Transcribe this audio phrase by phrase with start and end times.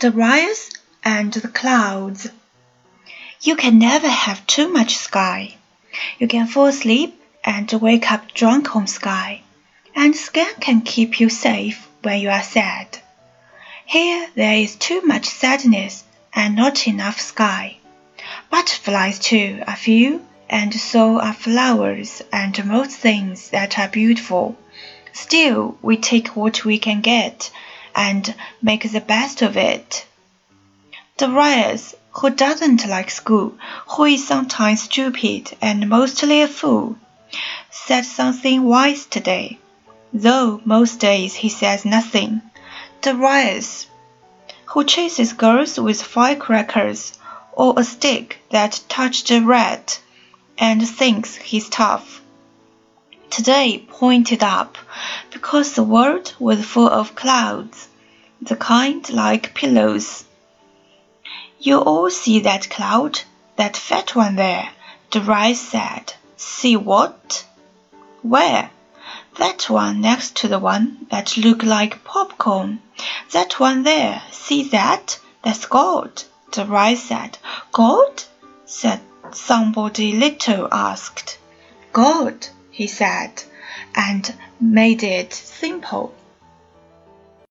[0.00, 0.70] Darius
[1.02, 2.28] and the Clouds
[3.40, 5.56] You can never have too much sky.
[6.20, 9.42] You can fall asleep and wake up drunk on sky,
[9.96, 12.98] and sky can keep you safe when you are sad.
[13.86, 17.78] Here there is too much sadness and not enough sky.
[18.50, 24.56] Butterflies too are few, and so are flowers and most things that are beautiful.
[25.12, 27.50] Still we take what we can get
[27.94, 30.06] and make the best of it.
[31.16, 33.54] Darius, who doesn't like school,
[33.88, 36.96] who is sometimes stupid and mostly a fool,
[37.70, 39.58] said something wise today,
[40.12, 42.40] though most days he says nothing.
[43.00, 43.86] Darius,
[44.66, 47.18] who chases girls with firecrackers
[47.52, 50.00] or a stick that touched a rat,
[50.56, 52.20] and thinks he's tough.
[53.30, 54.78] Today pointed up
[55.30, 57.88] because the world was full of clouds,
[58.40, 60.24] the kind like pillows.
[61.58, 63.20] You all see that cloud,
[63.56, 64.70] that fat one there,
[65.10, 66.14] Darius said.
[66.36, 67.44] See what?
[68.22, 68.70] Where?
[69.38, 72.80] That one next to the one that look like popcorn.
[73.32, 74.22] That one there.
[74.30, 75.18] See that?
[75.42, 77.38] That's gold, Darius said.
[77.72, 78.24] Gold?
[78.66, 79.00] said
[79.32, 81.38] somebody little asked.
[81.92, 83.42] Gold, he said,
[83.94, 86.12] and made it simple.